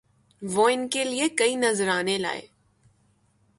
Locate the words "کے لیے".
0.89-1.27